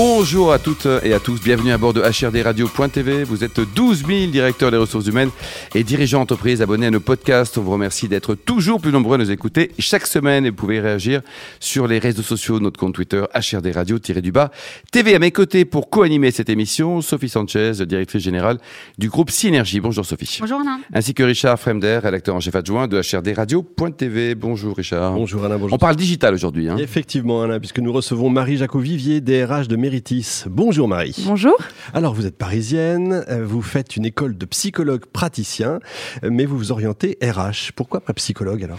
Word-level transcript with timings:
Bonjour 0.00 0.52
à 0.52 0.60
toutes 0.60 0.86
et 1.02 1.12
à 1.12 1.18
tous, 1.18 1.42
bienvenue 1.42 1.72
à 1.72 1.76
bord 1.76 1.92
de 1.92 2.00
HRDRadio.tv. 2.00 3.24
Vous 3.24 3.42
êtes 3.42 3.58
12 3.58 4.06
000 4.06 4.30
directeurs 4.30 4.70
des 4.70 4.76
ressources 4.76 5.08
humaines 5.08 5.30
et 5.74 5.82
dirigeants 5.82 6.20
d'entreprise 6.20 6.62
abonnés 6.62 6.86
à 6.86 6.92
nos 6.92 7.00
podcasts. 7.00 7.58
On 7.58 7.62
vous 7.62 7.72
remercie 7.72 8.06
d'être 8.06 8.36
toujours 8.36 8.80
plus 8.80 8.92
nombreux 8.92 9.16
à 9.16 9.18
nous 9.18 9.32
écouter 9.32 9.72
chaque 9.80 10.06
semaine 10.06 10.46
et 10.46 10.50
vous 10.50 10.54
pouvez 10.54 10.78
réagir 10.78 11.22
sur 11.58 11.88
les 11.88 11.98
réseaux 11.98 12.22
sociaux, 12.22 12.60
notre 12.60 12.78
compte 12.78 12.94
Twitter 12.94 13.24
HRDRadio-du-bas 13.34 14.52
TV. 14.92 15.16
À 15.16 15.18
mes 15.18 15.32
côtés 15.32 15.64
pour 15.64 15.90
co-animer 15.90 16.30
cette 16.30 16.48
émission, 16.48 17.00
Sophie 17.00 17.28
Sanchez, 17.28 17.72
directrice 17.84 18.22
générale 18.22 18.58
du 18.98 19.08
groupe 19.08 19.32
Synergie. 19.32 19.80
Bonjour 19.80 20.06
Sophie. 20.06 20.38
Bonjour 20.38 20.60
Alain. 20.60 20.78
Ainsi 20.94 21.12
que 21.12 21.24
Richard 21.24 21.58
Fremder, 21.58 21.98
rédacteur 22.00 22.36
en 22.36 22.40
chef 22.40 22.54
adjoint 22.54 22.86
de 22.86 23.00
HRDRadio.tv. 23.02 24.36
Bonjour 24.36 24.76
Richard. 24.76 25.14
Bonjour 25.14 25.44
Alain, 25.44 25.58
bonjour. 25.58 25.74
On 25.74 25.78
parle 25.78 25.96
digital 25.96 26.34
aujourd'hui. 26.34 26.68
Hein. 26.68 26.76
Effectivement 26.76 27.42
Alain, 27.42 27.58
puisque 27.58 27.80
nous 27.80 27.92
recevons 27.92 28.30
Marie 28.30 28.58
Jacovivier, 28.58 29.20
DRH 29.20 29.66
de 29.66 29.87
Méritis. 29.88 30.44
Bonjour 30.50 30.86
Marie. 30.86 31.16
Bonjour. 31.26 31.56
Alors 31.94 32.12
vous 32.12 32.26
êtes 32.26 32.36
parisienne, 32.36 33.24
euh, 33.30 33.42
vous 33.42 33.62
faites 33.62 33.96
une 33.96 34.04
école 34.04 34.36
de 34.36 34.44
psychologue 34.44 35.06
praticien, 35.06 35.80
euh, 36.24 36.28
mais 36.30 36.44
vous 36.44 36.58
vous 36.58 36.72
orientez 36.72 37.16
RH. 37.22 37.72
Pourquoi 37.74 38.00
pas 38.00 38.12
psychologue 38.12 38.62
alors? 38.62 38.78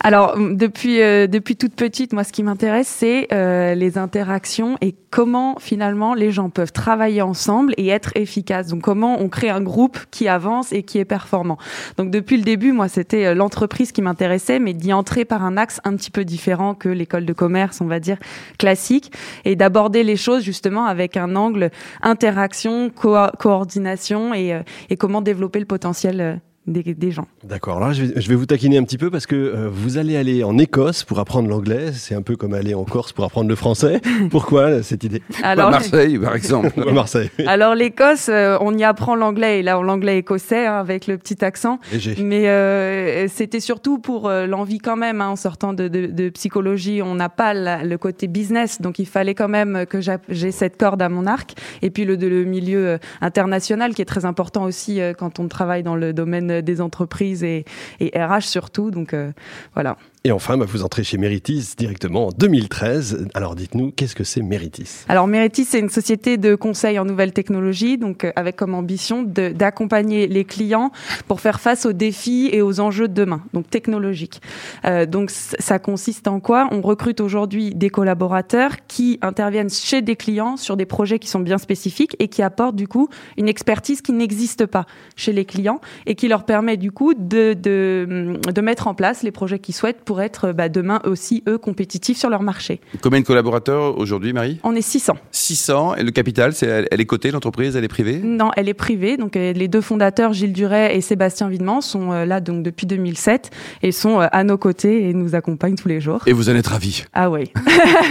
Alors 0.00 0.36
depuis 0.36 1.00
euh, 1.00 1.26
depuis 1.26 1.56
toute 1.56 1.74
petite, 1.74 2.12
moi 2.12 2.22
ce 2.22 2.32
qui 2.32 2.42
m'intéresse 2.42 2.86
c'est 2.86 3.28
euh, 3.32 3.74
les 3.74 3.96
interactions 3.96 4.76
et 4.82 4.94
comment 5.12 5.56
finalement 5.60 6.14
les 6.14 6.32
gens 6.32 6.48
peuvent 6.48 6.72
travailler 6.72 7.22
ensemble 7.22 7.74
et 7.76 7.88
être 7.88 8.10
efficaces. 8.16 8.68
Donc 8.68 8.80
comment 8.80 9.20
on 9.20 9.28
crée 9.28 9.50
un 9.50 9.60
groupe 9.60 9.98
qui 10.10 10.26
avance 10.26 10.72
et 10.72 10.82
qui 10.82 10.98
est 10.98 11.04
performant. 11.04 11.58
Donc 11.98 12.10
depuis 12.10 12.38
le 12.38 12.42
début, 12.42 12.72
moi 12.72 12.88
c'était 12.88 13.26
euh, 13.26 13.34
l'entreprise 13.34 13.92
qui 13.92 14.00
m'intéressait, 14.00 14.58
mais 14.58 14.72
d'y 14.72 14.92
entrer 14.92 15.24
par 15.26 15.44
un 15.44 15.56
axe 15.56 15.80
un 15.84 15.94
petit 15.96 16.10
peu 16.10 16.24
différent 16.24 16.74
que 16.74 16.88
l'école 16.88 17.26
de 17.26 17.32
commerce, 17.34 17.82
on 17.82 17.86
va 17.86 18.00
dire 18.00 18.16
classique, 18.58 19.12
et 19.44 19.54
d'aborder 19.54 20.02
les 20.02 20.16
choses 20.16 20.42
justement 20.42 20.86
avec 20.86 21.18
un 21.18 21.36
angle 21.36 21.70
interaction, 22.00 22.90
co 22.90 23.14
coordination 23.38 24.32
et, 24.32 24.54
euh, 24.54 24.62
et 24.88 24.96
comment 24.96 25.20
développer 25.20 25.60
le 25.60 25.66
potentiel 25.66 26.20
euh, 26.22 26.36
des, 26.66 26.94
des, 26.94 27.10
gens. 27.10 27.26
D'accord, 27.42 27.80
là 27.80 27.92
je 27.92 28.04
vais, 28.04 28.20
je 28.20 28.28
vais, 28.28 28.36
vous 28.36 28.46
taquiner 28.46 28.78
un 28.78 28.84
petit 28.84 28.98
peu 28.98 29.10
parce 29.10 29.26
que 29.26 29.34
euh, 29.34 29.68
vous 29.68 29.98
allez 29.98 30.16
aller 30.16 30.44
en 30.44 30.58
Écosse 30.58 31.02
pour 31.02 31.18
apprendre 31.18 31.48
l'anglais, 31.48 31.92
c'est 31.92 32.14
un 32.14 32.22
peu 32.22 32.36
comme 32.36 32.54
aller 32.54 32.72
en 32.74 32.84
Corse 32.84 33.12
pour 33.12 33.24
apprendre 33.24 33.48
le 33.48 33.56
français. 33.56 34.00
Pourquoi 34.30 34.82
cette 34.84 35.02
idée? 35.02 35.22
Alors, 35.42 35.68
à 35.68 35.70
Marseille 35.72 36.18
par 36.18 36.36
exemple. 36.36 36.70
à 36.88 36.92
Marseille. 36.92 37.30
Oui. 37.38 37.46
Alors 37.48 37.74
l'Écosse, 37.74 38.28
euh, 38.28 38.58
on 38.60 38.78
y 38.78 38.84
apprend 38.84 39.16
l'anglais 39.16 39.58
et 39.58 39.62
là 39.62 39.80
l'anglais 39.82 40.18
écossais 40.18 40.66
hein, 40.66 40.78
avec 40.78 41.08
le 41.08 41.18
petit 41.18 41.44
accent. 41.44 41.80
Léger. 41.92 42.14
Mais 42.22 42.48
euh, 42.48 43.26
c'était 43.26 43.60
surtout 43.60 43.98
pour 43.98 44.28
euh, 44.28 44.46
l'envie 44.46 44.78
quand 44.78 44.96
même 44.96 45.20
hein, 45.20 45.28
en 45.28 45.36
sortant 45.36 45.72
de, 45.72 45.88
de, 45.88 46.06
de 46.06 46.28
psychologie, 46.28 47.02
on 47.02 47.16
n'a 47.16 47.28
pas 47.28 47.54
la, 47.54 47.82
le 47.82 47.98
côté 47.98 48.28
business, 48.28 48.80
donc 48.80 49.00
il 49.00 49.06
fallait 49.06 49.34
quand 49.34 49.48
même 49.48 49.84
que 49.86 49.98
j'ai 50.28 50.52
cette 50.52 50.76
corde 50.76 51.02
à 51.02 51.08
mon 51.08 51.26
arc. 51.26 51.54
Et 51.82 51.90
puis 51.90 52.04
le, 52.04 52.14
le 52.14 52.44
milieu 52.44 52.98
international 53.20 53.94
qui 53.94 54.02
est 54.02 54.06
très 54.06 54.24
important 54.24 54.62
aussi 54.62 55.00
quand 55.18 55.40
on 55.40 55.48
travaille 55.48 55.82
dans 55.82 55.96
le 55.96 56.12
domaine 56.12 56.51
des 56.60 56.80
entreprises 56.80 57.44
et, 57.44 57.64
RH 58.00 58.42
surtout. 58.42 58.90
Donc 58.90 59.14
euh, 59.14 59.32
voilà. 59.74 59.96
Et 60.24 60.30
enfin, 60.30 60.56
bah, 60.56 60.66
vous 60.68 60.84
entrez 60.84 61.02
chez 61.02 61.18
Meritis 61.18 61.74
directement 61.76 62.28
en 62.28 62.30
2013. 62.30 63.26
Alors 63.34 63.56
dites-nous, 63.56 63.90
qu'est-ce 63.90 64.14
que 64.14 64.22
c'est 64.22 64.40
Meritis? 64.40 65.04
Alors 65.08 65.26
Meritis, 65.26 65.64
c'est 65.64 65.80
une 65.80 65.88
société 65.88 66.36
de 66.36 66.54
conseil 66.54 67.00
en 67.00 67.04
nouvelles 67.04 67.32
technologies, 67.32 67.98
donc 67.98 68.22
euh, 68.22 68.30
avec 68.36 68.54
comme 68.54 68.74
ambition 68.74 69.24
d'accompagner 69.24 70.28
les 70.28 70.44
clients 70.44 70.92
pour 71.26 71.40
faire 71.40 71.60
face 71.60 71.86
aux 71.86 71.92
défis 71.92 72.50
et 72.52 72.62
aux 72.62 72.78
enjeux 72.78 73.08
de 73.08 73.14
demain, 73.14 73.42
donc 73.52 73.68
technologiques. 73.68 74.40
Euh, 74.84 75.06
donc 75.06 75.30
ça 75.30 75.80
consiste 75.80 76.28
en 76.28 76.38
quoi? 76.38 76.68
On 76.70 76.82
recrute 76.82 77.20
aujourd'hui 77.20 77.74
des 77.74 77.90
collaborateurs 77.90 78.76
qui 78.86 79.18
interviennent 79.22 79.70
chez 79.70 80.02
des 80.02 80.14
clients 80.14 80.56
sur 80.56 80.76
des 80.76 80.86
projets 80.86 81.18
qui 81.18 81.28
sont 81.28 81.40
bien 81.40 81.58
spécifiques 81.58 82.14
et 82.20 82.28
qui 82.28 82.42
apportent 82.42 82.76
du 82.76 82.86
coup 82.86 83.08
une 83.36 83.48
expertise 83.48 84.02
qui 84.02 84.12
n'existe 84.12 84.66
pas 84.66 84.86
chez 85.16 85.32
les 85.32 85.44
clients 85.44 85.80
et 86.06 86.14
qui 86.14 86.28
leur 86.28 86.44
permet 86.44 86.76
du 86.76 86.92
coup 86.92 87.12
de, 87.14 87.54
de, 87.54 88.38
de 88.48 88.60
mettre 88.60 88.86
en 88.86 88.94
place 88.94 89.24
les 89.24 89.32
projets 89.32 89.58
qu'ils 89.58 89.74
souhaitent 89.74 90.04
être 90.20 90.52
bah, 90.52 90.68
demain 90.68 91.00
aussi, 91.04 91.42
eux, 91.48 91.58
compétitifs 91.58 92.18
sur 92.18 92.30
leur 92.30 92.42
marché. 92.42 92.80
Combien 93.02 93.20
de 93.20 93.26
collaborateurs 93.26 93.96
aujourd'hui, 93.98 94.32
Marie? 94.32 94.60
On 94.62 94.74
est 94.74 94.82
600. 94.82 95.16
600. 95.30 95.96
Et 95.96 96.02
le 96.02 96.10
capital, 96.10 96.52
c'est, 96.52 96.86
elle 96.90 97.00
est 97.00 97.06
cotée, 97.06 97.30
l'entreprise, 97.30 97.76
elle 97.76 97.84
est 97.84 97.88
privée? 97.88 98.18
Non, 98.18 98.50
elle 98.56 98.68
est 98.68 98.74
privée. 98.74 99.16
Donc 99.16 99.34
les 99.34 99.68
deux 99.68 99.80
fondateurs, 99.80 100.32
Gilles 100.32 100.52
Duret 100.52 100.96
et 100.96 101.00
Sébastien 101.00 101.48
Videment, 101.48 101.80
sont 101.80 102.10
là 102.10 102.40
donc 102.40 102.62
depuis 102.62 102.86
2007 102.86 103.50
et 103.82 103.92
sont 103.92 104.18
à 104.20 104.44
nos 104.44 104.58
côtés 104.58 105.08
et 105.08 105.14
nous 105.14 105.34
accompagnent 105.34 105.76
tous 105.76 105.88
les 105.88 106.00
jours. 106.00 106.20
Et 106.26 106.32
vous 106.32 106.50
en 106.50 106.54
êtes 106.54 106.66
ravis? 106.66 107.04
Ah 107.12 107.30
oui. 107.30 107.50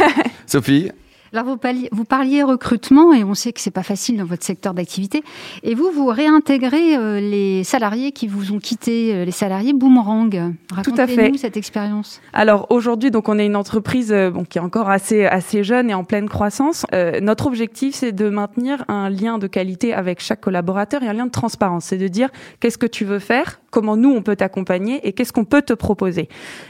Sophie? 0.46 0.92
Alors 1.34 1.46
vous 1.46 1.58
parliez, 1.58 1.88
vous 1.94 2.04
parliez 2.04 2.44
recrutement 2.44 3.14
et 3.14 3.24
on 3.24 3.34
sait 3.36 3.54
que 3.54 3.62
c'est 3.62 3.72
pas 3.72 3.84
facile 3.84 4.18
dans 4.18 4.26
votre 4.26 4.44
secteur 4.44 4.74
d'activité. 4.74 5.24
Et 5.64 5.76
vous, 5.76 5.90
vous 5.90 6.08
réintégrez 6.08 6.98
euh, 6.98 7.22
les 7.22 7.64
salariés 7.64 8.12
qui 8.12 8.28
vous 8.28 8.52
ont 8.52 8.60
quitté, 8.60 9.16
euh, 9.16 9.24
les 9.24 9.32
salariés 9.32 9.72
boomerang. 9.72 10.54
Racontez-nous 10.74 11.38
cette 11.38 11.56
expérience. 11.56 12.22
Alors 12.34 12.68
aujourd'hui, 12.70 13.12
donc 13.12 13.30
on 13.30 13.40
est 13.40 13.46
une 13.46 13.56
entreprise 13.56 14.12
euh, 14.12 14.30
bon, 14.30 14.44
qui 14.44 14.58
est 14.58 14.62
encore 14.62 14.90
assez 14.90 15.26
assez 15.26 15.64
jeune 15.64 15.90
et 15.90 15.94
en 15.94 16.04
pleine 16.04 16.28
croissance. 16.28 16.86
Euh, 16.94 17.22
notre 17.22 17.48
objectif, 17.48 17.96
c'est 17.96 18.12
de 18.12 18.30
maintenir 18.30 18.84
un 18.90 19.10
lien 19.10 19.38
de 19.38 19.48
qualité 19.48 19.94
avec 19.94 20.20
chaque 20.20 20.42
collaborateur 20.42 21.02
et 21.02 21.08
un 21.08 21.14
lien 21.14 21.26
de 21.26 21.32
transparence. 21.32 21.86
C'est 21.86 21.98
de 21.98 22.10
dire 22.10 22.30
qu'est-ce 22.60 22.78
que 22.78 22.86
tu 22.86 23.06
veux 23.06 23.20
faire, 23.20 23.62
comment 23.70 23.96
nous 23.96 24.12
on 24.12 24.22
peut 24.22 24.36
t'accompagner 24.36 25.08
et 25.08 25.14
qu'est-ce 25.14 25.34
qu'on 25.34 25.46
peut 25.46 25.62
te 25.62 25.74
proposer. 25.74 26.28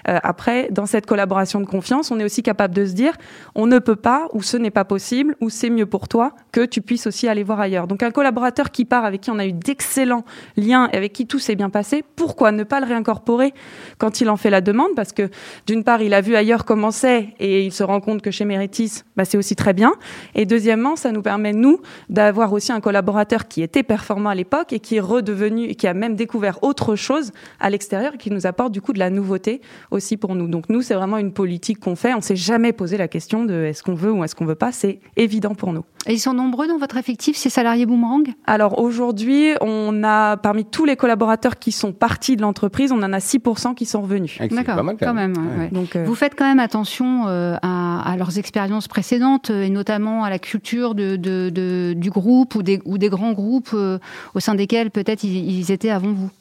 Euh, 0.07 0.19
après, 0.23 0.67
dans 0.71 0.85
cette 0.85 1.05
collaboration 1.05 1.59
de 1.59 1.65
confiance, 1.65 2.11
on 2.11 2.19
est 2.19 2.23
aussi 2.23 2.43
capable 2.43 2.75
de 2.75 2.85
se 2.85 2.93
dire 2.93 3.13
on 3.55 3.65
ne 3.65 3.79
peut 3.79 3.95
pas 3.95 4.27
ou 4.33 4.41
ce 4.51 4.57
n'est 4.57 4.71
pas 4.71 4.83
possible 4.83 5.35
ou 5.39 5.49
c'est 5.49 5.69
mieux 5.69 5.85
pour 5.85 6.09
toi 6.09 6.33
que 6.51 6.65
tu 6.65 6.81
puisses 6.81 7.07
aussi 7.07 7.29
aller 7.29 7.43
voir 7.43 7.61
ailleurs. 7.61 7.87
Donc 7.87 8.03
un 8.03 8.11
collaborateur 8.11 8.69
qui 8.71 8.83
part 8.83 9.05
avec 9.05 9.21
qui 9.21 9.31
on 9.31 9.39
a 9.39 9.45
eu 9.45 9.53
d'excellents 9.53 10.25
liens 10.57 10.89
et 10.91 10.97
avec 10.97 11.13
qui 11.13 11.25
tout 11.25 11.39
s'est 11.39 11.55
bien 11.55 11.69
passé, 11.69 12.03
pourquoi 12.17 12.51
ne 12.51 12.63
pas 12.63 12.81
le 12.81 12.85
réincorporer 12.85 13.53
quand 13.97 14.19
il 14.19 14.29
en 14.29 14.35
fait 14.35 14.49
la 14.49 14.59
demande? 14.59 14.89
Parce 14.93 15.13
que 15.13 15.29
d'une 15.67 15.85
part, 15.85 16.01
il 16.01 16.13
a 16.13 16.19
vu 16.19 16.35
ailleurs 16.35 16.65
comment 16.65 16.91
c'est 16.91 17.29
et 17.39 17.65
il 17.65 17.71
se 17.71 17.83
rend 17.83 18.01
compte 18.01 18.21
que 18.21 18.29
chez 18.29 18.43
Meritis, 18.43 19.03
bah, 19.15 19.23
c'est 19.23 19.37
aussi 19.37 19.55
très 19.55 19.73
bien. 19.73 19.93
Et 20.35 20.45
deuxièmement, 20.45 20.97
ça 20.97 21.13
nous 21.13 21.21
permet, 21.21 21.53
nous, 21.53 21.79
d'avoir 22.09 22.51
aussi 22.51 22.73
un 22.73 22.81
collaborateur 22.81 23.47
qui 23.47 23.61
était 23.61 23.83
performant 23.83 24.31
à 24.31 24.35
l'époque 24.35 24.73
et 24.73 24.81
qui 24.81 24.97
est 24.97 25.01
redevenu 25.01 25.63
et 25.63 25.75
qui 25.75 25.87
a 25.87 25.93
même 25.93 26.15
découvert 26.15 26.61
autre 26.61 26.97
chose 26.97 27.31
à 27.61 27.69
l'extérieur 27.69 28.15
et 28.15 28.17
qui 28.17 28.31
nous 28.31 28.45
apporte 28.45 28.73
du 28.73 28.81
coup 28.81 28.91
de 28.91 28.99
la 28.99 29.09
nouveauté 29.09 29.61
aussi 29.91 30.17
pour 30.17 30.35
nous. 30.35 30.47
Donc 30.49 30.67
nous, 30.67 30.81
c'est 30.81 30.95
vraiment 30.95 31.19
une 31.19 31.31
politique 31.31 31.79
qu'on 31.79 31.95
fait. 31.95 32.13
On 32.13 32.21
s'est 32.21 32.35
jamais 32.35 32.73
posé 32.73 32.97
la 32.97 33.07
question 33.07 33.45
de 33.45 33.53
est-ce 33.53 33.81
qu'on 33.81 33.93
veut 33.93 34.11
ou 34.11 34.25
est-ce 34.25 34.35
qu'on 34.35 34.40
veut 34.45 34.55
pas. 34.55 34.71
C'est 34.71 34.99
évident 35.17 35.55
pour 35.55 35.73
nous. 35.73 35.83
Et 36.07 36.13
ils 36.13 36.19
sont 36.19 36.33
nombreux 36.33 36.67
dans 36.67 36.77
votre 36.77 36.97
effectif, 36.97 37.37
ces 37.37 37.49
salariés 37.49 37.85
boomerang? 37.85 38.23
Alors 38.47 38.79
aujourd'hui, 38.79 39.51
on 39.61 40.03
a 40.03 40.37
parmi 40.37 40.65
tous 40.65 40.85
les 40.85 40.95
collaborateurs 40.95 41.59
qui 41.59 41.71
sont 41.71 41.91
partis 41.91 42.35
de 42.35 42.41
l'entreprise, 42.41 42.91
on 42.91 43.03
en 43.03 43.13
a 43.13 43.19
6% 43.19 43.75
qui 43.75 43.85
sont 43.85 44.01
revenus. 44.01 44.39
D'accord, 44.49 44.77
quand, 44.77 44.97
quand 44.99 45.13
même. 45.13 45.33
Ouais. 45.59 45.69
Donc, 45.71 45.95
euh... 45.95 46.05
Vous 46.05 46.15
faites 46.15 46.35
quand 46.35 46.45
même 46.45 46.59
attention 46.59 47.27
euh, 47.27 47.55
à, 47.61 48.11
à, 48.11 48.17
leurs 48.17 48.39
expériences 48.39 48.87
précédentes 48.87 49.51
et 49.51 49.69
notamment 49.69 50.23
à 50.23 50.29
la 50.29 50.39
culture 50.39 50.95
de, 50.95 51.15
de, 51.15 51.49
de 51.49 51.93
du 51.95 52.09
groupe 52.09 52.55
ou 52.55 52.63
des, 52.63 52.81
ou 52.85 52.97
des 52.97 53.09
grands 53.09 53.33
groupes 53.33 53.71
euh, 53.73 53.99
au 54.33 54.39
sein 54.39 54.55
desquels 54.55 54.91
peut-être 54.91 55.23
ils, 55.23 55.59
ils 55.59 55.71
étaient 55.71 55.91
avant 55.91 56.11
vous. 56.11 56.31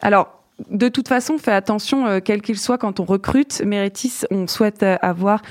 Alors 0.00 0.39
de 0.68 0.88
toute 0.88 1.08
façon, 1.08 1.38
fait 1.38 1.52
attention, 1.52 2.06
euh, 2.06 2.20
quel 2.22 2.42
qu'il 2.42 2.58
soit, 2.58 2.78
quand 2.78 3.00
on 3.00 3.04
recrute 3.04 3.62
Meritis, 3.64 4.22
on 4.30 4.46
souhaite 4.46 4.82
euh, 4.82 4.96
avoir 5.00 5.42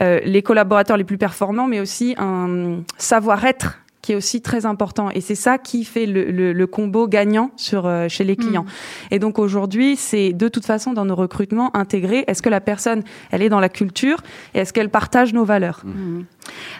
euh, 0.00 0.20
les 0.24 0.42
collaborateurs 0.42 0.96
les 0.96 1.04
plus 1.04 1.18
performants, 1.18 1.66
mais 1.66 1.80
aussi 1.80 2.14
un 2.18 2.82
savoir-être 2.98 3.78
qui 4.06 4.12
est 4.12 4.14
aussi 4.14 4.40
très 4.40 4.66
important. 4.66 5.10
Et 5.10 5.20
c'est 5.20 5.34
ça 5.34 5.58
qui 5.58 5.84
fait 5.84 6.06
le, 6.06 6.30
le, 6.30 6.52
le 6.52 6.66
combo 6.68 7.08
gagnant 7.08 7.50
sur, 7.56 7.86
euh, 7.86 8.06
chez 8.08 8.22
les 8.22 8.36
clients. 8.36 8.62
Mmh. 8.62 9.14
Et 9.14 9.18
donc 9.18 9.40
aujourd'hui, 9.40 9.96
c'est 9.96 10.32
de 10.32 10.46
toute 10.46 10.64
façon 10.64 10.92
dans 10.92 11.04
nos 11.04 11.16
recrutements 11.16 11.76
intégrés. 11.76 12.22
Est-ce 12.28 12.40
que 12.40 12.48
la 12.48 12.60
personne, 12.60 13.02
elle 13.32 13.42
est 13.42 13.48
dans 13.48 13.58
la 13.58 13.68
culture 13.68 14.18
et 14.54 14.60
est-ce 14.60 14.72
qu'elle 14.72 14.90
partage 14.90 15.34
nos 15.34 15.44
valeurs? 15.44 15.82
Mmh. 15.84 16.20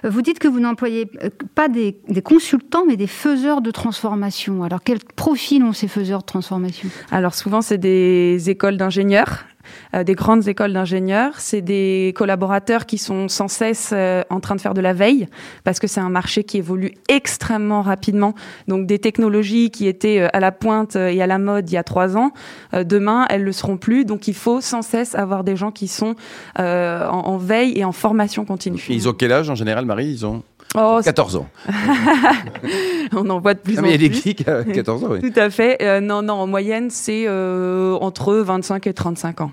Vous 0.05 0.23
dites 0.23 0.39
que 0.39 0.47
vous 0.47 0.61
n'employez 0.61 1.11
pas 1.57 1.67
des, 1.67 1.99
des, 2.09 2.23
consultants, 2.23 2.85
mais 2.87 2.97
des 2.97 3.09
faiseurs 3.09 3.61
de 3.61 3.73
transformation. 3.73 4.63
Alors 4.63 4.85
quel 4.85 5.01
profil 5.17 5.65
ont 5.65 5.73
ces 5.73 5.89
faiseurs 5.89 6.21
de 6.21 6.27
transformation? 6.27 6.89
Alors 7.11 7.35
souvent, 7.35 7.61
c'est 7.61 7.79
des 7.79 8.51
écoles 8.51 8.77
d'ingénieurs 8.77 9.47
euh, 9.95 10.05
des 10.05 10.15
grandes 10.15 10.49
écoles 10.49 10.73
d'ingénieurs. 10.73 11.35
C'est 11.39 11.63
des 11.63 12.13
collaborateurs 12.17 12.87
qui 12.87 12.99
sont 12.99 13.29
sans 13.29 13.49
cesse 13.49 13.91
euh, 13.93 14.23
en 14.31 14.41
train 14.41 14.57
de 14.57 14.61
faire 14.61 14.75
de 14.75 14.81
la 14.81 14.93
veille 14.93 15.27
parce 15.65 15.79
que 15.79 15.87
c'est 15.87 16.01
un 16.01 16.09
marché 16.09 16.45
qui 16.45 16.59
évolue 16.59 16.93
extrêmement 17.09 17.83
rapidement. 17.83 18.35
Donc 18.69 18.87
des 18.87 18.99
technologies 18.99 19.71
qui 19.71 19.87
étaient 19.87 20.21
euh, 20.21 20.29
à 20.33 20.41
la 20.41 20.53
pointe 20.53 20.97
et 20.97 21.23
à 21.23 21.27
la 21.27 21.39
mode 21.39 21.71
il 21.71 21.75
y 21.75 21.79
a 21.79 21.85
trois 21.85 22.17
ans, 22.17 22.33
demain 22.73 23.27
elles 23.29 23.45
le 23.45 23.53
seront 23.53 23.77
plus. 23.77 24.05
Donc 24.05 24.29
il 24.29 24.35
faut 24.35 24.61
sans 24.61 24.83
cesse 24.83 25.15
avoir 25.15 25.45
des 25.45 25.57
gens 25.57 25.71
qui 25.71 25.89
sont 25.89 26.15
en, 26.59 26.63
en, 26.63 27.37
veille 27.37 27.79
et 27.79 27.85
en 27.85 27.93
formation 27.93 28.45
continue. 28.45 28.85
Et 28.89 28.95
ils 28.95 29.09
ont 29.09 29.13
quel 29.13 29.33
âge 29.33 29.51
en 29.51 29.55
général, 29.55 29.85
Marie? 29.85 30.07
Ils 30.07 30.27
ont 30.27 30.43
oh, 30.77 31.01
14 31.03 31.37
ans. 31.37 31.49
On 33.13 33.29
en 33.31 33.41
voit 33.41 33.55
de 33.55 33.61
plus 33.61 33.79
en 33.79 33.83
plus. 33.83 33.89
Mais 33.89 33.95
il 33.95 34.03
y 34.03 34.07
a 34.07 34.09
des 34.09 34.15
geeks 34.15 34.49
à 34.49 34.65
14 34.65 35.05
ans, 35.05 35.09
oui. 35.11 35.21
Tout 35.21 35.39
à 35.39 35.51
fait. 35.51 35.79
Euh, 35.83 36.01
non, 36.01 36.23
non, 36.23 36.35
en 36.35 36.47
moyenne, 36.47 36.91
c'est 36.91 37.25
euh, 37.27 37.95
entre 38.01 38.35
25 38.35 38.87
et 38.87 38.95
35 38.95 39.41
ans. 39.41 39.53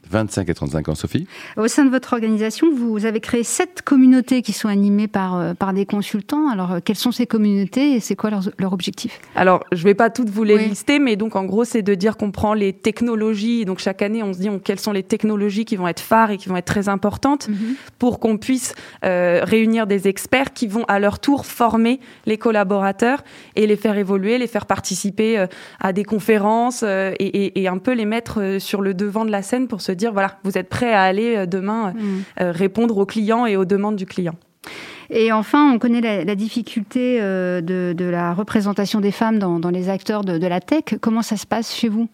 25 0.11 0.49
et 0.49 0.53
35 0.53 0.89
ans, 0.89 0.95
Sophie 0.95 1.27
Au 1.57 1.67
sein 1.67 1.85
de 1.85 1.89
votre 1.89 2.13
organisation, 2.13 2.67
vous 2.73 3.05
avez 3.05 3.19
créé 3.19 3.43
sept 3.43 3.81
communautés 3.81 4.41
qui 4.41 4.53
sont 4.53 4.67
animées 4.67 5.07
par, 5.07 5.37
euh, 5.37 5.53
par 5.53 5.73
des 5.73 5.85
consultants. 5.85 6.49
Alors, 6.49 6.77
quelles 6.83 6.97
sont 6.97 7.11
ces 7.11 7.25
communautés 7.25 7.93
et 7.93 7.99
c'est 7.99 8.15
quoi 8.15 8.29
leur, 8.29 8.43
leur 8.59 8.73
objectif? 8.73 9.19
Alors, 9.35 9.63
je 9.71 9.79
ne 9.79 9.83
vais 9.83 9.95
pas 9.95 10.09
toutes 10.09 10.29
vous 10.29 10.43
les 10.43 10.57
lister, 10.57 10.99
mais 10.99 11.15
donc 11.15 11.35
en 11.35 11.45
gros, 11.45 11.63
c'est 11.63 11.81
de 11.81 11.95
dire 11.95 12.17
qu'on 12.17 12.31
prend 12.31 12.53
les 12.53 12.73
technologies. 12.73 13.65
Donc, 13.65 13.79
chaque 13.79 14.01
année, 14.01 14.21
on 14.21 14.33
se 14.33 14.39
dit 14.39 14.49
quelles 14.63 14.79
sont 14.79 14.91
les 14.91 15.03
technologies 15.03 15.65
qui 15.65 15.75
vont 15.75 15.87
être 15.87 16.01
phares 16.01 16.31
et 16.31 16.37
qui 16.37 16.49
vont 16.49 16.57
être 16.57 16.65
très 16.65 16.89
importantes 16.89 17.47
mhm. 17.47 17.75
pour 17.97 18.19
qu'on 18.19 18.37
puisse 18.37 18.73
réunir 19.01 19.87
des 19.87 20.07
experts 20.07 20.53
qui 20.53 20.67
vont 20.67 20.83
à 20.87 20.99
leur 20.99 21.19
tour 21.19 21.45
former 21.45 21.99
les 22.25 22.37
collaborateurs 22.37 23.23
et 23.55 23.67
les 23.67 23.75
faire 23.75 23.97
évoluer, 23.97 24.37
les 24.37 24.47
faire 24.47 24.65
participer 24.65 25.37
euh, 25.37 25.47
à 25.79 25.93
des 25.93 26.03
conférences 26.03 26.83
euh, 26.83 27.13
et, 27.19 27.67
un 27.67 27.77
peu 27.77 27.93
les 27.93 28.05
mettre 28.05 28.41
euh, 28.41 28.59
sur 28.59 28.81
le 28.81 28.93
devant 28.93 29.25
de 29.25 29.31
la 29.31 29.41
scène 29.41 29.67
pour 29.67 29.81
se 29.81 29.91
dire, 29.91 30.00
voilà, 30.09 30.39
vous 30.43 30.57
êtes 30.57 30.69
prêts 30.69 30.93
à 30.93 31.03
aller 31.03 31.45
demain 31.45 31.93
mm. 31.93 32.21
répondre 32.39 32.97
aux 32.97 33.05
clients 33.05 33.45
et 33.45 33.57
aux 33.57 33.65
demandes 33.65 33.95
du 33.95 34.05
client. 34.05 34.35
Et 35.09 35.31
enfin, 35.31 35.71
on 35.71 35.77
connaît 35.77 36.23
la, 36.23 36.35
difficulté 36.35 37.19
de, 37.19 38.09
la 38.09 38.33
représentation 38.33 39.01
des 39.01 39.11
femmes 39.11 39.39
dans, 39.39 39.69
les 39.69 39.89
acteurs 39.89 40.23
de, 40.23 40.37
de 40.37 40.47
la 40.47 40.61
tech. 40.61 40.95
Comment 41.01 41.21
ça 41.21 41.35
se 41.35 41.45
passe 41.45 41.75
chez 41.75 41.89
vous? 41.89 42.07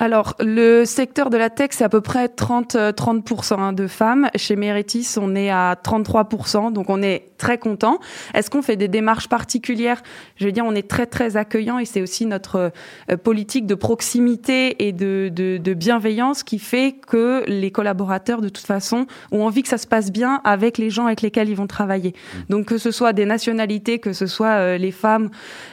Alors, 0.00 0.36
le 0.38 0.84
secteur 0.84 1.28
de 1.28 1.36
la 1.36 1.50
tech, 1.50 1.70
c'est 1.72 1.82
à 1.82 1.88
peu 1.88 2.00
près 2.00 2.28
30, 2.28 2.76
30% 2.76 3.58
hein, 3.58 3.72
de 3.72 3.88
femmes. 3.88 4.28
Chez 4.36 4.54
Meritis, 4.54 5.16
on 5.20 5.34
est 5.34 5.50
à 5.50 5.74
33%, 5.74 6.72
donc 6.72 6.88
on 6.88 7.02
est 7.02 7.30
très 7.36 7.58
content. 7.58 7.98
Est-ce 8.32 8.48
qu'on 8.48 8.62
fait 8.62 8.76
des 8.76 8.86
démarches 8.86 9.28
particulières? 9.28 10.00
Je 10.36 10.44
veux 10.44 10.52
dire, 10.52 10.64
on 10.64 10.76
est 10.76 10.86
très, 10.86 11.06
très 11.06 11.36
accueillant 11.36 11.80
et 11.80 11.84
c'est 11.84 12.00
aussi 12.00 12.26
notre 12.26 12.70
euh, 13.10 13.16
politique 13.16 13.66
de 13.66 13.74
proximité 13.74 14.86
et 14.86 14.92
de, 14.92 15.32
de, 15.34 15.56
de, 15.56 15.74
bienveillance 15.74 16.44
qui 16.44 16.60
fait 16.60 16.94
que 17.04 17.42
les 17.48 17.72
collaborateurs, 17.72 18.40
de 18.40 18.48
toute 18.48 18.66
façon, 18.66 19.06
ont 19.32 19.44
envie 19.44 19.62
que 19.62 19.68
ça 19.68 19.78
se 19.78 19.88
passe 19.88 20.12
bien 20.12 20.40
avec 20.44 20.78
les 20.78 20.90
gens 20.90 21.06
avec 21.06 21.22
lesquels 21.22 21.48
ils 21.48 21.56
vont 21.56 21.66
travailler. 21.66 22.10
Mmh. 22.12 22.38
Donc, 22.50 22.66
que 22.66 22.78
ce 22.78 22.92
soit 22.92 23.12
des 23.12 23.24
nationalités, 23.24 23.98
que 23.98 24.12
ce 24.12 24.26
soit 24.26 24.58
euh, 24.58 24.78
les 24.78 24.92
femmes 24.92 25.30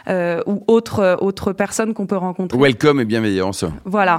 euh, 0.08 0.42
ou 0.48 0.64
autres, 0.66 1.18
autres 1.22 1.54
personnes 1.54 1.94
qu'on 1.94 2.08
peut 2.08 2.18
rencontrer. 2.18 2.58
Welcome 2.58 3.00
et 3.02 3.06
bienveillance. 3.06 3.66
Voilà. 3.86 4.15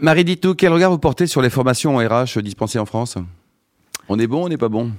Marie 0.00 0.24
Dito, 0.24 0.54
quel 0.54 0.72
regard 0.72 0.90
vous 0.90 0.98
portez 0.98 1.26
sur 1.26 1.42
les 1.42 1.50
formations 1.50 1.96
en 1.96 1.98
RH 1.98 2.40
dispensées 2.42 2.78
en 2.78 2.86
France? 2.86 3.16
On 4.08 4.18
est 4.18 4.26
bon, 4.26 4.44
on 4.44 4.48
n'est 4.48 4.56
pas 4.56 4.68
bon? 4.68 4.92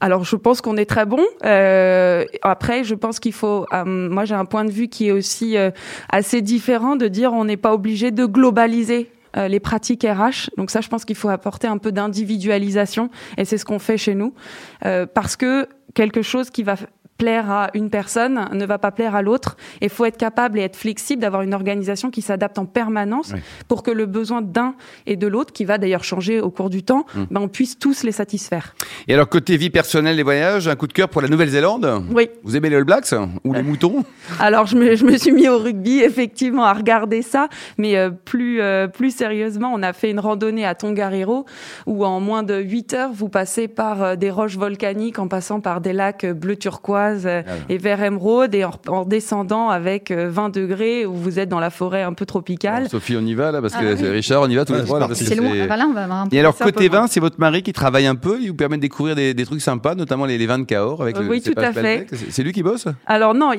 Alors, 0.00 0.24
je 0.24 0.36
pense 0.36 0.60
qu'on 0.60 0.76
est 0.76 0.84
très 0.84 1.06
bon. 1.06 1.24
Euh, 1.44 2.24
après, 2.42 2.84
je 2.84 2.94
pense 2.94 3.18
qu'il 3.18 3.32
faut. 3.32 3.66
Euh, 3.72 3.84
moi, 3.84 4.24
j'ai 4.24 4.34
un 4.34 4.44
point 4.44 4.64
de 4.64 4.70
vue 4.70 4.88
qui 4.88 5.08
est 5.08 5.12
aussi 5.12 5.56
euh, 5.56 5.70
assez 6.08 6.40
différent 6.40 6.96
de 6.96 7.08
dire 7.08 7.32
on 7.32 7.44
n'est 7.44 7.56
pas 7.56 7.74
obligé 7.74 8.10
de 8.10 8.26
globaliser 8.26 9.10
les 9.36 9.60
pratiques 9.60 10.04
RH. 10.04 10.50
Donc 10.56 10.70
ça, 10.70 10.80
je 10.80 10.88
pense 10.88 11.04
qu'il 11.04 11.14
faut 11.14 11.28
apporter 11.28 11.68
un 11.68 11.78
peu 11.78 11.92
d'individualisation, 11.92 13.08
et 13.36 13.44
c'est 13.44 13.56
ce 13.56 13.64
qu'on 13.64 13.78
fait 13.78 13.98
chez 13.98 14.16
nous, 14.16 14.34
parce 14.80 15.36
que 15.36 15.68
quelque 15.94 16.22
chose 16.22 16.50
qui 16.50 16.64
va 16.64 16.74
plaire 17.18 17.50
à 17.50 17.70
une 17.74 17.90
personne 17.90 18.48
ne 18.52 18.64
va 18.64 18.78
pas 18.78 18.92
plaire 18.92 19.14
à 19.14 19.22
l'autre. 19.22 19.56
Il 19.82 19.88
faut 19.88 20.04
être 20.04 20.16
capable 20.16 20.58
et 20.58 20.62
être 20.62 20.76
flexible 20.76 21.20
d'avoir 21.20 21.42
une 21.42 21.52
organisation 21.52 22.10
qui 22.10 22.22
s'adapte 22.22 22.58
en 22.58 22.64
permanence 22.64 23.32
pour 23.66 23.82
que 23.82 23.90
le 23.90 24.06
besoin 24.06 24.40
d'un 24.40 24.74
et 25.06 25.16
de 25.16 25.26
l'autre, 25.26 25.52
qui 25.52 25.64
va 25.64 25.78
d'ailleurs 25.78 26.04
changer 26.04 26.40
au 26.40 26.50
cours 26.50 26.70
du 26.70 26.82
temps, 26.82 27.04
mm. 27.14 27.24
ben, 27.30 27.40
on 27.40 27.48
puisse 27.48 27.78
tous 27.78 28.04
les 28.04 28.12
satisfaire. 28.12 28.74
Et 29.08 29.14
alors, 29.14 29.28
côté 29.28 29.56
vie 29.56 29.70
personnelle 29.70 30.18
et 30.18 30.22
voyages, 30.22 30.68
un 30.68 30.76
coup 30.76 30.86
de 30.86 30.92
cœur 30.92 31.08
pour 31.08 31.20
la 31.20 31.28
Nouvelle-Zélande? 31.28 32.04
Oui. 32.14 32.30
Vous 32.42 32.56
aimez 32.56 32.70
les 32.70 32.76
All 32.76 32.84
Blacks 32.84 33.12
ou 33.44 33.52
les 33.52 33.62
moutons? 33.68 34.04
Alors, 34.38 34.66
je 34.66 34.76
me, 34.76 34.94
je 34.94 35.04
me, 35.04 35.16
suis 35.16 35.32
mis 35.32 35.48
au 35.48 35.58
rugby, 35.58 36.00
effectivement, 36.00 36.64
à 36.64 36.72
regarder 36.72 37.22
ça. 37.22 37.48
Mais 37.76 37.96
euh, 37.96 38.10
plus, 38.10 38.60
euh, 38.60 38.86
plus 38.86 39.14
sérieusement, 39.14 39.72
on 39.74 39.82
a 39.82 39.92
fait 39.92 40.10
une 40.10 40.20
randonnée 40.20 40.64
à 40.64 40.74
Tongariro 40.74 41.46
où 41.86 42.04
en 42.04 42.20
moins 42.20 42.42
de 42.42 42.56
8 42.56 42.94
heures, 42.94 43.12
vous 43.12 43.28
passez 43.28 43.68
par 43.68 44.02
euh, 44.02 44.16
des 44.16 44.30
roches 44.30 44.56
volcaniques 44.56 45.18
en 45.18 45.28
passant 45.28 45.60
par 45.60 45.80
des 45.80 45.92
lacs 45.92 46.26
bleu 46.26 46.56
turquoise 46.56 47.07
euh, 47.24 47.42
ah 47.46 47.52
et 47.68 47.78
vert 47.78 48.02
émeraude 48.02 48.54
et 48.54 48.64
en, 48.64 49.04
descendant 49.04 49.68
avec 49.68 50.10
20 50.12 50.56
euh, 50.56 50.60
degrés 50.60 51.06
où 51.06 51.14
vous 51.14 51.38
êtes 51.38 51.48
dans 51.48 51.60
la 51.60 51.70
forêt 51.70 52.02
un 52.02 52.12
peu 52.12 52.26
tropicale. 52.26 52.88
Sophie, 52.88 53.16
on 53.16 53.24
y 53.24 53.34
va 53.34 53.52
là 53.52 53.60
parce 53.60 53.74
que 53.74 54.08
ah 54.08 54.10
Richard, 54.12 54.42
on 54.42 54.48
y 54.48 54.56
va 54.56 54.64
tous 54.64 54.74
les 54.74 54.84
trois. 54.84 55.00
C'est 55.14 55.34
loin. 55.34 55.50
Ah, 55.62 55.66
bah 55.66 55.84
on 55.88 55.92
va 55.92 56.04
avoir 56.04 56.22
un 56.22 56.28
et 56.30 56.38
alors 56.38 56.56
côté 56.56 56.88
vin, 56.88 57.06
c'est 57.06 57.20
votre 57.20 57.38
mari 57.40 57.62
qui 57.62 57.72
travaille 57.72 58.06
un 58.06 58.14
peu, 58.14 58.38
il 58.40 58.48
vous 58.48 58.54
permet 58.54 58.76
de 58.76 58.82
découvrir 58.82 59.14
des, 59.14 59.34
trucs 59.44 59.60
sympas, 59.60 59.94
notamment 59.94 60.26
les, 60.26 60.46
vins 60.46 60.58
de 60.58 60.64
Cahors 60.64 61.02
avec 61.02 61.16
oui, 61.18 61.42
tout 61.42 61.52
à 61.56 61.72
fait. 61.72 62.06
C'est 62.30 62.42
lui 62.42 62.52
qui 62.52 62.62
bosse 62.62 62.86
Alors 63.06 63.34
non, 63.34 63.52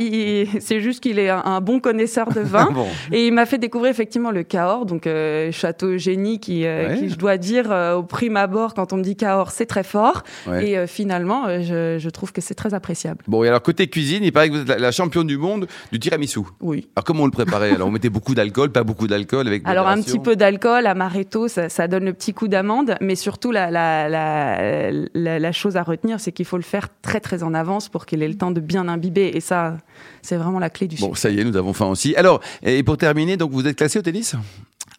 c'est 0.60 0.80
juste 0.80 1.02
qu'il 1.02 1.20
est 1.20 1.30
un, 1.30 1.62
bon 1.62 1.80
connaisseur 1.80 2.30
de 2.30 2.40
vin 2.42 2.70
et 3.12 3.28
il 3.28 3.34
m'a 3.34 3.46
fait 3.46 3.58
découvrir 3.58 3.92
effectivement 3.92 4.32
le 4.32 4.44
Cahors, 4.44 4.86
donc 4.86 5.08
euh, 5.08 5.52
château 5.52 5.98
génie 5.98 6.40
qui, 6.40 6.66
qui, 6.98 7.10
je 7.10 7.16
dois 7.16 7.38
dire 7.38 7.72
au 7.98 8.04
prime 8.04 8.38
abord 8.38 8.74
quand 8.74 8.94
on 8.94 8.98
me 8.98 9.04
dit 9.04 9.16
Cahors, 9.16 9.52
c'est 9.52 9.66
très 9.66 9.84
fort 9.84 10.24
et 10.62 10.88
finalement 10.88 11.46
je, 11.62 11.98
je 12.00 12.10
trouve 12.10 12.32
que 12.32 12.42
c'est 12.42 12.56
très 12.56 12.74
appréciable. 12.74 13.24
Bon, 13.28 13.39
et 13.44 13.48
alors 13.48 13.62
côté 13.62 13.88
cuisine, 13.88 14.24
il 14.24 14.32
paraît 14.32 14.50
que 14.50 14.56
vous 14.56 14.62
êtes 14.62 14.80
la, 14.80 14.92
championne 14.92 15.28
du 15.28 15.38
monde 15.38 15.68
du 15.92 16.00
tiramisu. 16.00 16.42
Oui. 16.62 16.88
Alors 16.96 17.04
comment 17.04 17.24
on 17.24 17.26
le 17.26 17.32
préparait 17.32 17.72
Alors? 17.72 17.88
On 17.88 17.92
mettait 17.92 18.10
beaucoup 18.10 18.36
d'alcool, 18.36 18.72
pas 18.72 18.84
beaucoup 18.84 19.08
d'alcool 19.08 19.48
avec. 19.48 19.64
Alors 19.66 19.88
un 19.88 20.02
petit 20.02 20.20
peu 20.20 20.36
d'alcool, 20.36 20.86
amaretto, 20.86 21.48
ça, 21.48 21.70
ça, 21.70 21.88
donne 21.88 22.06
le 22.06 22.14
petit 22.14 22.34
coup 22.34 22.48
d'amande, 22.48 22.96
mais 23.02 23.16
surtout 23.16 23.52
la, 23.52 23.72
la, 23.72 24.10
la, 24.10 25.40
la 25.40 25.52
chose 25.52 25.78
à 25.78 25.84
retenir, 25.84 26.20
c'est 26.20 26.32
qu'il 26.32 26.46
faut 26.46 26.58
le 26.58 26.64
faire 26.64 26.88
très 27.02 27.20
très 27.20 27.44
en 27.44 27.54
avance 27.54 27.90
pour 27.90 28.06
qu'il 28.06 28.24
ait 28.24 28.28
le 28.28 28.36
temps 28.36 28.52
de 28.52 28.60
bien 28.60 28.88
imbiber. 28.88 29.32
Et 29.34 29.42
ça, 29.42 29.78
c'est 30.22 30.36
vraiment 30.36 30.60
la 30.60 30.70
clé 30.70 30.88
du. 30.88 30.98
Bon, 30.98 31.16
ça 31.16 31.30
y 31.30 31.40
est, 31.40 31.44
nous 31.44 31.58
avons 31.58 31.74
faim 31.74 31.88
aussi. 31.88 32.16
Alors, 32.16 32.42
et 32.64 32.84
pour 32.84 32.98
terminer, 32.98 33.38
donc 33.38 33.52
vous 33.52 33.68
êtes 33.68 33.76
classé 33.76 34.00
au 34.00 34.02
tennis? 34.02 34.36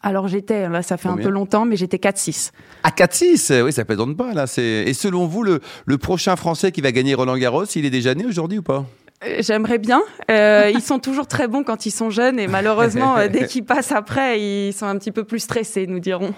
Alors 0.03 0.27
j'étais, 0.27 0.67
là 0.67 0.81
ça 0.81 0.97
fait 0.97 1.09
un 1.09 1.17
peu 1.17 1.29
longtemps, 1.29 1.65
mais 1.65 1.75
j'étais 1.75 1.97
4-6. 1.97 2.51
À 2.83 2.89
4-6 2.89 3.61
Oui, 3.61 3.71
ça 3.71 3.85
plaisante 3.85 4.17
pas 4.17 4.33
là. 4.33 4.45
Et 4.57 4.93
selon 4.93 5.27
vous, 5.27 5.43
le, 5.43 5.61
le 5.85 5.97
prochain 5.97 6.35
Français 6.35 6.71
qui 6.71 6.81
va 6.81 6.91
gagner 6.91 7.13
Roland 7.13 7.37
Garros, 7.37 7.65
il 7.75 7.85
est 7.85 7.89
déjà 7.89 8.15
né 8.15 8.25
aujourd'hui 8.25 8.59
ou 8.59 8.63
pas? 8.63 8.85
Euh, 9.23 9.37
J'aimerais 9.39 9.77
bien. 9.77 10.01
Euh, 10.31 10.71
ils 10.73 10.81
sont 10.81 10.99
toujours 10.99 11.27
très 11.27 11.47
bons 11.47 11.63
quand 11.63 11.85
ils 11.85 11.91
sont 11.91 12.09
jeunes 12.09 12.39
et 12.39 12.47
malheureusement, 12.47 13.17
euh, 13.17 13.27
dès 13.27 13.45
qu'ils 13.45 13.63
passent 13.63 13.91
après, 13.91 14.41
ils 14.41 14.73
sont 14.73 14.87
un 14.87 14.97
petit 14.97 15.11
peu 15.11 15.23
plus 15.23 15.39
stressés, 15.39 15.85
nous 15.87 15.99
dirons. 15.99 16.33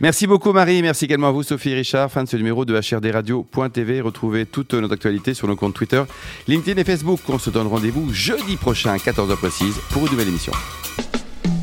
Merci 0.00 0.26
beaucoup 0.26 0.52
Marie, 0.52 0.80
merci 0.80 1.04
également 1.04 1.28
à 1.28 1.32
vous 1.32 1.42
Sophie 1.42 1.74
Richard, 1.74 2.10
fan 2.10 2.24
de 2.24 2.30
ce 2.30 2.36
numéro 2.36 2.64
de 2.64 2.74
HRDRadio.tv. 2.74 4.00
Retrouvez 4.00 4.46
toute 4.46 4.72
notre 4.74 4.94
actualité 4.94 5.34
sur 5.34 5.46
nos 5.46 5.56
comptes 5.56 5.74
Twitter, 5.74 6.02
LinkedIn 6.48 6.80
et 6.80 6.84
Facebook. 6.84 7.20
On 7.28 7.38
se 7.38 7.50
donne 7.50 7.66
rendez-vous 7.66 8.12
jeudi 8.14 8.56
prochain 8.56 8.92
à 8.92 8.96
14h 8.96 9.36
précise 9.36 9.76
pour 9.90 10.06
une 10.06 10.12
nouvelle 10.12 10.28
émission. 10.28 10.52